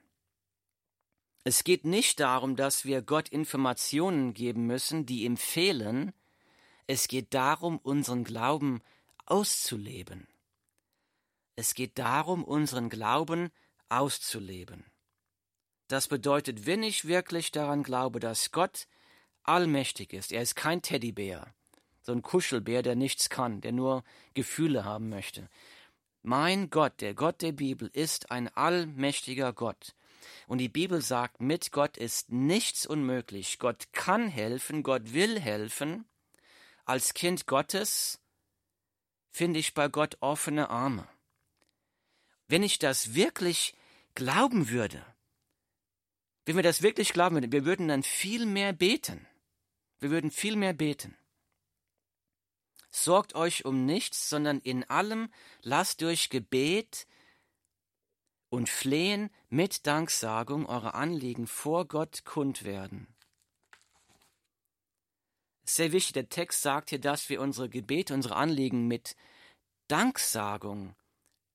Es 1.44 1.64
geht 1.64 1.84
nicht 1.84 2.20
darum, 2.20 2.56
dass 2.56 2.84
wir 2.84 3.00
Gott 3.00 3.30
Informationen 3.30 4.34
geben 4.34 4.66
müssen, 4.66 5.06
die 5.06 5.24
ihm 5.24 5.36
fehlen. 5.36 6.12
Es 6.86 7.08
geht 7.08 7.32
darum, 7.32 7.78
unseren 7.78 8.22
Glauben 8.22 8.82
auszuleben. 9.24 10.26
Es 11.58 11.74
geht 11.74 11.98
darum, 11.98 12.44
unseren 12.44 12.88
Glauben 12.88 13.50
auszuleben. 13.88 14.84
Das 15.88 16.06
bedeutet, 16.06 16.66
wenn 16.66 16.84
ich 16.84 17.08
wirklich 17.08 17.50
daran 17.50 17.82
glaube, 17.82 18.20
dass 18.20 18.52
Gott 18.52 18.86
allmächtig 19.42 20.12
ist, 20.12 20.30
er 20.30 20.40
ist 20.40 20.54
kein 20.54 20.82
Teddybär, 20.82 21.52
so 22.00 22.12
ein 22.12 22.22
Kuschelbär, 22.22 22.82
der 22.82 22.94
nichts 22.94 23.28
kann, 23.28 23.60
der 23.60 23.72
nur 23.72 24.04
Gefühle 24.34 24.84
haben 24.84 25.08
möchte. 25.08 25.48
Mein 26.22 26.70
Gott, 26.70 27.00
der 27.00 27.14
Gott 27.14 27.42
der 27.42 27.50
Bibel, 27.50 27.90
ist 27.92 28.30
ein 28.30 28.46
allmächtiger 28.54 29.52
Gott. 29.52 29.96
Und 30.46 30.58
die 30.58 30.68
Bibel 30.68 31.02
sagt, 31.02 31.40
mit 31.40 31.72
Gott 31.72 31.96
ist 31.96 32.30
nichts 32.30 32.86
unmöglich. 32.86 33.58
Gott 33.58 33.88
kann 33.90 34.28
helfen, 34.28 34.84
Gott 34.84 35.12
will 35.12 35.40
helfen. 35.40 36.04
Als 36.84 37.14
Kind 37.14 37.48
Gottes 37.48 38.20
finde 39.32 39.58
ich 39.58 39.74
bei 39.74 39.88
Gott 39.88 40.18
offene 40.20 40.70
Arme. 40.70 41.08
Wenn 42.48 42.62
ich 42.62 42.78
das 42.78 43.14
wirklich 43.14 43.74
glauben 44.14 44.70
würde, 44.70 45.04
wenn 46.46 46.56
wir 46.56 46.62
das 46.62 46.80
wirklich 46.82 47.12
glauben 47.12 47.36
würden, 47.36 47.52
wir 47.52 47.66
würden 47.66 47.88
dann 47.88 48.02
viel 48.02 48.46
mehr 48.46 48.72
beten. 48.72 49.26
Wir 50.00 50.10
würden 50.10 50.30
viel 50.30 50.56
mehr 50.56 50.72
beten. 50.72 51.16
Sorgt 52.90 53.34
euch 53.34 53.66
um 53.66 53.84
nichts, 53.84 54.30
sondern 54.30 54.60
in 54.60 54.84
allem 54.84 55.30
lasst 55.60 56.00
durch 56.00 56.30
Gebet 56.30 57.06
und 58.48 58.70
Flehen 58.70 59.28
mit 59.50 59.86
Danksagung 59.86 60.64
eure 60.64 60.94
Anliegen 60.94 61.46
vor 61.46 61.86
Gott 61.86 62.24
kund 62.24 62.64
werden. 62.64 63.14
Sehr 65.64 65.92
wichtig, 65.92 66.14
der 66.14 66.30
Text 66.30 66.62
sagt 66.62 66.88
hier, 66.88 66.98
dass 66.98 67.28
wir 67.28 67.42
unsere 67.42 67.68
Gebete, 67.68 68.14
unsere 68.14 68.36
Anliegen 68.36 68.88
mit 68.88 69.16
Danksagung 69.88 70.94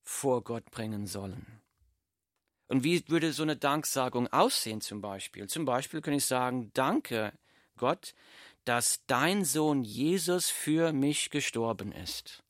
vor 0.04 0.44
Gott 0.44 0.70
bringen 0.72 1.08
sollen. 1.08 1.62
Und 2.68 2.84
wie 2.84 3.08
würde 3.08 3.34
so 3.34 3.44
eine 3.44 3.58
Danksagung 3.58 4.28
aussehen 4.28 4.82
zum 4.82 5.02
Beispiel? 5.02 5.48
Zum 5.48 5.66
Beispiel 5.66 6.02
kann 6.02 6.14
ich 6.14 6.26
sagen, 6.26 6.72
danke 6.74 7.34
Gott, 7.78 8.14
dass 8.66 9.06
dein 9.08 9.44
Sohn 9.44 9.84
Jesus 9.84 10.50
für 10.50 10.94
mich 10.94 11.30
gestorben 11.30 11.92
ist. 11.92 12.44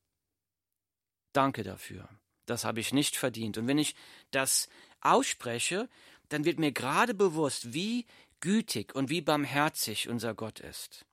Danke 1.34 1.64
dafür. 1.64 2.08
Das 2.46 2.66
habe 2.66 2.80
ich 2.80 2.94
nicht 2.94 3.16
verdient. 3.16 3.58
Und 3.58 3.68
wenn 3.68 3.78
ich 3.78 3.96
das 4.32 4.70
ausspreche, 5.02 5.90
dann 6.30 6.46
wird 6.46 6.60
mir 6.60 6.72
gerade 6.72 7.14
bewusst, 7.14 7.74
wie 7.74 8.06
gütig 8.40 8.94
und 8.96 9.10
wie 9.10 9.22
barmherzig 9.22 10.10
unser 10.10 10.34
Gott 10.34 10.60
ist. 10.60 11.06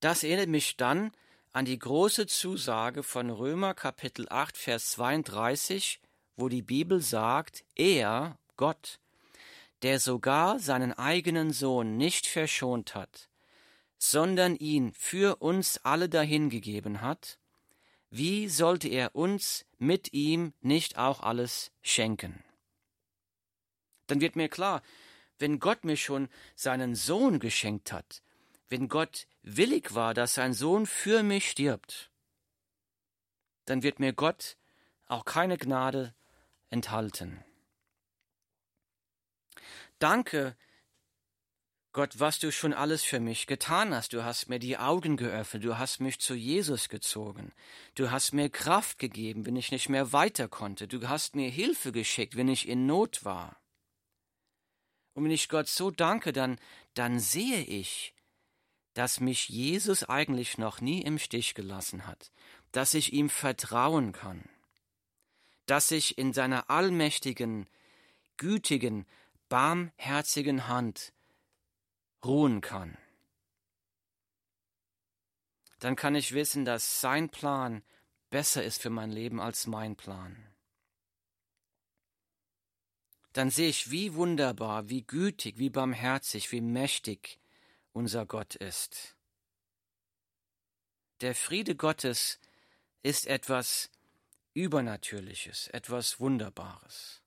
Das 0.00 0.22
erinnert 0.22 0.48
mich 0.48 0.76
dann 0.76 1.12
an 1.56 1.64
die 1.64 1.78
große 1.78 2.26
Zusage 2.26 3.02
von 3.02 3.30
Römer 3.30 3.72
Kapitel 3.72 4.26
8, 4.28 4.58
Vers 4.58 4.90
32, 4.90 6.00
wo 6.36 6.50
die 6.50 6.60
Bibel 6.60 7.00
sagt, 7.00 7.64
er, 7.74 8.36
Gott, 8.58 9.00
der 9.80 9.98
sogar 9.98 10.58
seinen 10.58 10.92
eigenen 10.92 11.54
Sohn 11.54 11.96
nicht 11.96 12.26
verschont 12.26 12.94
hat, 12.94 13.30
sondern 13.96 14.54
ihn 14.56 14.92
für 14.92 15.36
uns 15.36 15.78
alle 15.82 16.10
dahingegeben 16.10 17.00
hat, 17.00 17.38
wie 18.10 18.50
sollte 18.50 18.88
er 18.88 19.14
uns 19.14 19.64
mit 19.78 20.12
ihm 20.12 20.52
nicht 20.60 20.98
auch 20.98 21.20
alles 21.20 21.72
schenken? 21.80 22.44
Dann 24.08 24.20
wird 24.20 24.36
mir 24.36 24.50
klar, 24.50 24.82
wenn 25.38 25.58
Gott 25.58 25.86
mir 25.86 25.96
schon 25.96 26.28
seinen 26.54 26.94
Sohn 26.94 27.38
geschenkt 27.38 27.92
hat, 27.92 28.20
wenn 28.68 28.88
Gott 28.88 29.26
willig 29.42 29.94
war, 29.94 30.14
dass 30.14 30.34
sein 30.34 30.52
Sohn 30.52 30.86
für 30.86 31.22
mich 31.22 31.50
stirbt, 31.50 32.10
dann 33.64 33.82
wird 33.82 34.00
mir 34.00 34.12
Gott 34.12 34.56
auch 35.06 35.24
keine 35.24 35.56
Gnade 35.58 36.14
enthalten. 36.70 37.44
Danke, 39.98 40.56
Gott, 41.92 42.20
was 42.20 42.38
du 42.38 42.52
schon 42.52 42.74
alles 42.74 43.02
für 43.02 43.20
mich 43.20 43.46
getan 43.46 43.94
hast. 43.94 44.12
Du 44.12 44.22
hast 44.22 44.50
mir 44.50 44.58
die 44.58 44.76
Augen 44.76 45.16
geöffnet, 45.16 45.64
du 45.64 45.78
hast 45.78 46.00
mich 46.00 46.18
zu 46.18 46.34
Jesus 46.34 46.90
gezogen, 46.90 47.52
du 47.94 48.10
hast 48.10 48.34
mir 48.34 48.50
Kraft 48.50 48.98
gegeben, 48.98 49.46
wenn 49.46 49.56
ich 49.56 49.72
nicht 49.72 49.88
mehr 49.88 50.12
weiter 50.12 50.46
konnte, 50.46 50.86
du 50.88 51.08
hast 51.08 51.34
mir 51.34 51.48
Hilfe 51.48 51.92
geschickt, 51.92 52.36
wenn 52.36 52.48
ich 52.48 52.68
in 52.68 52.84
Not 52.84 53.24
war. 53.24 53.56
Und 55.14 55.24
wenn 55.24 55.30
ich 55.30 55.48
Gott 55.48 55.68
so 55.68 55.90
danke, 55.90 56.34
dann, 56.34 56.58
dann 56.92 57.18
sehe 57.18 57.62
ich, 57.62 58.12
dass 58.96 59.20
mich 59.20 59.50
Jesus 59.50 60.04
eigentlich 60.04 60.56
noch 60.56 60.80
nie 60.80 61.02
im 61.02 61.18
Stich 61.18 61.54
gelassen 61.54 62.06
hat, 62.06 62.32
dass 62.72 62.94
ich 62.94 63.12
ihm 63.12 63.28
vertrauen 63.28 64.12
kann, 64.12 64.48
dass 65.66 65.90
ich 65.90 66.16
in 66.16 66.32
seiner 66.32 66.70
allmächtigen, 66.70 67.68
gütigen, 68.38 69.04
barmherzigen 69.50 70.66
Hand 70.66 71.12
ruhen 72.24 72.62
kann. 72.62 72.96
Dann 75.78 75.94
kann 75.94 76.14
ich 76.14 76.32
wissen, 76.32 76.64
dass 76.64 77.02
sein 77.02 77.28
Plan 77.28 77.82
besser 78.30 78.64
ist 78.64 78.80
für 78.80 78.88
mein 78.88 79.10
Leben 79.10 79.42
als 79.42 79.66
mein 79.66 79.94
Plan. 79.94 80.42
Dann 83.34 83.50
sehe 83.50 83.68
ich, 83.68 83.90
wie 83.90 84.14
wunderbar, 84.14 84.88
wie 84.88 85.02
gütig, 85.02 85.58
wie 85.58 85.68
barmherzig, 85.68 86.50
wie 86.50 86.62
mächtig 86.62 87.38
unser 87.96 88.26
Gott 88.26 88.54
ist. 88.56 89.16
Der 91.22 91.34
Friede 91.34 91.74
Gottes 91.74 92.38
ist 93.02 93.26
etwas 93.26 93.90
Übernatürliches, 94.52 95.68
etwas 95.68 96.20
Wunderbares. 96.20 97.22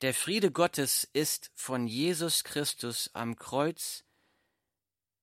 Der 0.00 0.14
Friede 0.14 0.52
Gottes 0.52 1.10
ist 1.12 1.50
von 1.56 1.88
Jesus 1.88 2.44
Christus 2.44 3.10
am 3.14 3.34
Kreuz 3.34 4.04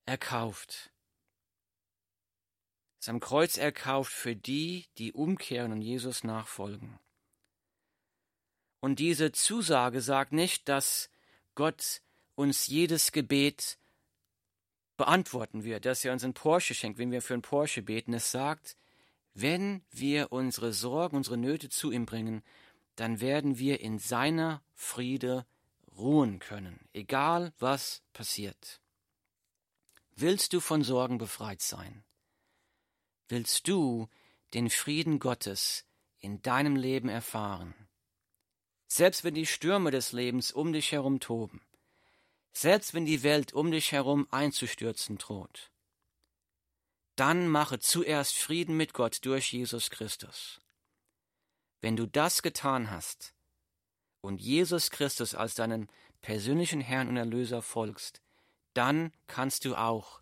erkauft. 0.05 0.91
Ist 2.99 3.07
am 3.07 3.21
Kreuz 3.21 3.55
erkauft 3.55 4.11
für 4.11 4.35
die, 4.35 4.85
die 4.97 5.13
umkehren 5.13 5.71
und 5.71 5.81
Jesus 5.81 6.25
nachfolgen. 6.25 6.99
Und 8.81 8.99
diese 8.99 9.31
Zusage 9.31 10.01
sagt 10.01 10.33
nicht, 10.33 10.67
dass 10.67 11.09
Gott 11.55 12.01
uns 12.37 12.67
jedes 12.67 13.11
Gebet 13.11 13.77
beantworten 14.95 15.63
wird, 15.63 15.85
dass 15.85 16.05
er 16.05 16.13
uns 16.13 16.23
einen 16.23 16.33
Porsche 16.33 16.73
schenkt, 16.73 16.99
wenn 16.99 17.11
wir 17.11 17.21
für 17.21 17.33
einen 17.33 17.41
Porsche 17.41 17.81
beten. 17.81 18.13
Es 18.13 18.31
sagt, 18.31 18.77
wenn 19.33 19.83
wir 19.91 20.31
unsere 20.31 20.71
Sorgen, 20.71 21.17
unsere 21.17 21.37
Nöte 21.37 21.69
zu 21.69 21.91
ihm 21.91 22.05
bringen, 22.05 22.43
dann 22.95 23.21
werden 23.21 23.57
wir 23.57 23.79
in 23.81 23.99
seiner 23.99 24.61
Friede 24.73 25.45
ruhen 25.95 26.39
können, 26.39 26.79
egal 26.93 27.53
was 27.59 28.03
passiert. 28.13 28.81
Willst 30.15 30.53
du 30.53 30.59
von 30.59 30.83
Sorgen 30.83 31.17
befreit 31.17 31.61
sein? 31.61 32.03
Willst 33.27 33.67
du 33.67 34.07
den 34.53 34.69
Frieden 34.69 35.19
Gottes 35.19 35.85
in 36.19 36.41
deinem 36.41 36.75
Leben 36.75 37.09
erfahren? 37.09 37.73
Selbst 38.87 39.23
wenn 39.23 39.33
die 39.33 39.45
Stürme 39.45 39.91
des 39.91 40.11
Lebens 40.11 40.51
um 40.51 40.71
dich 40.71 40.91
herum 40.91 41.19
toben, 41.19 41.61
selbst 42.57 42.95
wenn 42.95 43.05
die 43.05 43.21
Welt 43.21 43.53
um 43.53 43.69
dich 43.69 43.91
herum 43.91 44.27
einzustürzen 44.31 45.19
droht, 45.19 45.71
dann 47.15 47.47
mache 47.47 47.77
zuerst 47.77 48.35
Frieden 48.35 48.75
mit 48.75 48.93
Gott 48.93 49.19
durch 49.25 49.53
Jesus 49.53 49.91
Christus. 49.91 50.59
Wenn 51.81 51.95
du 51.95 52.07
das 52.07 52.41
getan 52.41 52.89
hast 52.89 53.35
und 54.21 54.41
Jesus 54.41 54.89
Christus 54.89 55.35
als 55.35 55.53
deinen 55.53 55.87
persönlichen 56.21 56.81
Herrn 56.81 57.09
und 57.09 57.17
Erlöser 57.17 57.61
folgst, 57.61 58.21
dann 58.73 59.13
kannst 59.27 59.63
du 59.65 59.75
auch 59.75 60.21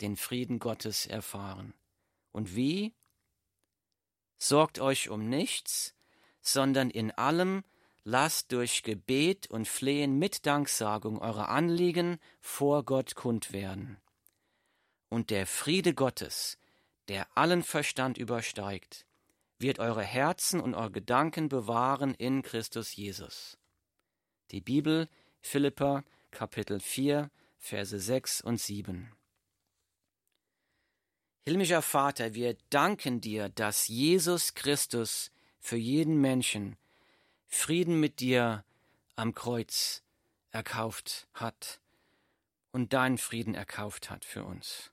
den 0.00 0.16
Frieden 0.16 0.58
Gottes 0.58 1.06
erfahren. 1.06 1.74
Und 2.32 2.56
wie? 2.56 2.92
Sorgt 4.36 4.80
euch 4.80 5.10
um 5.10 5.28
nichts, 5.28 5.94
sondern 6.40 6.90
in 6.90 7.12
allem 7.12 7.62
lasst 8.08 8.52
durch 8.52 8.82
Gebet 8.84 9.50
und 9.50 9.68
Flehen 9.68 10.18
mit 10.18 10.46
Danksagung 10.46 11.18
eure 11.18 11.48
Anliegen 11.48 12.18
vor 12.40 12.82
Gott 12.84 13.14
kund 13.14 13.52
werden. 13.52 13.98
Und 15.10 15.28
der 15.28 15.46
Friede 15.46 15.92
Gottes, 15.92 16.56
der 17.08 17.26
allen 17.36 17.62
Verstand 17.62 18.16
übersteigt, 18.16 19.04
wird 19.58 19.78
eure 19.78 20.02
Herzen 20.02 20.58
und 20.58 20.74
eure 20.74 20.90
Gedanken 20.90 21.50
bewahren 21.50 22.14
in 22.14 22.40
Christus 22.40 22.96
Jesus. 22.96 23.58
Die 24.52 24.62
Bibel, 24.62 25.10
Philippa, 25.42 26.02
Kapitel 26.30 26.80
4, 26.80 27.30
Verse 27.58 27.98
6 27.98 28.40
und 28.40 28.58
7. 28.58 29.12
Himmlischer 31.46 31.82
Vater, 31.82 32.32
wir 32.32 32.56
danken 32.70 33.20
dir, 33.20 33.50
dass 33.50 33.88
Jesus 33.88 34.54
Christus 34.54 35.30
für 35.60 35.76
jeden 35.76 36.18
Menschen 36.22 36.78
Frieden 37.48 37.98
mit 37.98 38.20
dir 38.20 38.64
am 39.16 39.34
Kreuz 39.34 40.04
erkauft 40.50 41.26
hat 41.34 41.80
und 42.70 42.92
deinen 42.92 43.18
Frieden 43.18 43.54
erkauft 43.54 44.10
hat 44.10 44.24
für 44.24 44.44
uns. 44.44 44.92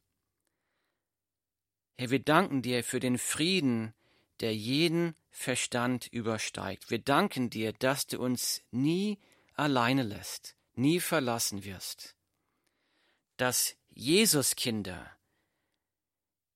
Herr, 1.97 2.09
wir 2.09 2.19
danken 2.19 2.61
dir 2.61 2.83
für 2.83 2.99
den 2.99 3.17
Frieden, 3.17 3.93
der 4.39 4.55
jeden 4.55 5.15
Verstand 5.29 6.07
übersteigt. 6.07 6.89
Wir 6.89 6.99
danken 6.99 7.49
dir, 7.49 7.73
dass 7.73 8.07
du 8.07 8.19
uns 8.19 8.61
nie 8.71 9.19
alleine 9.53 10.03
lässt, 10.03 10.55
nie 10.73 10.99
verlassen 10.99 11.63
wirst. 11.63 12.15
Dass 13.37 13.75
Jesuskinder 13.89 15.11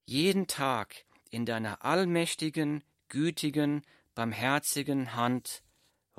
jeden 0.05 0.47
Tag 0.47 1.05
in 1.29 1.45
deiner 1.45 1.85
allmächtigen, 1.85 2.83
gütigen, 3.09 3.85
barmherzigen 4.15 5.13
Hand 5.13 5.61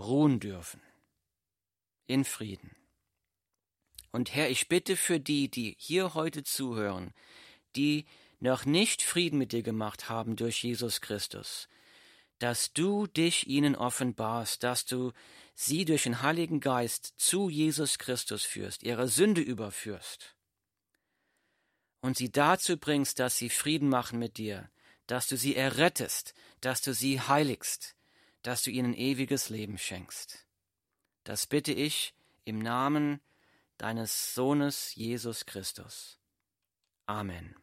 ruhen 0.00 0.40
dürfen. 0.40 0.82
In 2.06 2.24
Frieden. 2.24 2.74
Und 4.10 4.34
Herr, 4.34 4.50
ich 4.50 4.68
bitte 4.68 4.96
für 4.96 5.20
die, 5.20 5.48
die 5.48 5.76
hier 5.78 6.14
heute 6.14 6.42
zuhören, 6.42 7.14
die 7.76 8.06
noch 8.40 8.64
nicht 8.64 9.02
Frieden 9.02 9.38
mit 9.38 9.52
dir 9.52 9.62
gemacht 9.62 10.08
haben 10.08 10.34
durch 10.34 10.64
Jesus 10.64 11.00
Christus, 11.00 11.68
dass 12.40 12.72
du 12.72 13.06
dich 13.06 13.46
ihnen 13.46 13.76
offenbarst, 13.76 14.64
dass 14.64 14.86
du 14.86 15.12
sie 15.54 15.84
durch 15.84 16.04
den 16.04 16.22
Heiligen 16.22 16.58
Geist 16.58 17.14
zu 17.18 17.48
Jesus 17.48 17.98
Christus 17.98 18.44
führst, 18.44 18.82
ihre 18.82 19.06
Sünde 19.06 19.42
überführst 19.42 20.34
und 22.00 22.16
sie 22.16 22.30
dazu 22.30 22.76
bringst, 22.76 23.18
dass 23.18 23.36
sie 23.36 23.50
Frieden 23.50 23.88
machen 23.88 24.18
mit 24.18 24.38
dir, 24.38 24.70
dass 25.06 25.26
du 25.26 25.36
sie 25.36 25.54
errettest, 25.56 26.34
dass 26.60 26.80
du 26.82 26.94
sie 26.94 27.20
heiligst, 27.20 27.94
dass 28.42 28.62
du 28.62 28.70
ihnen 28.70 28.94
ewiges 28.94 29.48
Leben 29.50 29.78
schenkst. 29.78 30.46
Das 31.24 31.46
bitte 31.46 31.72
ich 31.72 32.14
im 32.44 32.58
Namen 32.58 33.20
deines 33.78 34.34
Sohnes 34.34 34.94
Jesus 34.94 35.46
Christus. 35.46 36.18
Amen. 37.06 37.54